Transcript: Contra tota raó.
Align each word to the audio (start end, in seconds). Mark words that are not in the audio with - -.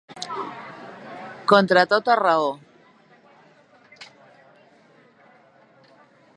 Contra 1.51 1.83
tota 1.91 2.15
raó. 2.21 2.49